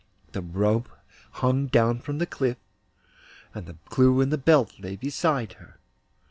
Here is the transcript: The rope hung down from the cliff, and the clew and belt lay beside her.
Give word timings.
The 0.31 0.41
rope 0.41 0.89
hung 1.29 1.67
down 1.67 1.99
from 1.99 2.17
the 2.17 2.25
cliff, 2.25 2.57
and 3.53 3.67
the 3.67 3.77
clew 3.89 4.19
and 4.19 4.43
belt 4.43 4.79
lay 4.79 4.95
beside 4.95 5.53
her. 5.61 5.77